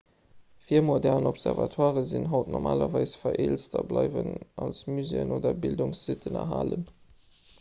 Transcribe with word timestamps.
virmodern 0.67 1.27
observatoiren 1.31 2.05
sinn 2.11 2.25
haut 2.31 2.49
normalerweis 2.55 3.13
vereelzt 3.25 3.77
a 3.81 3.83
bleiwen 3.91 4.33
als 4.65 4.81
muséeën 4.95 5.35
oder 5.39 5.55
bildungssitten 5.67 6.41
erhalen 6.45 6.85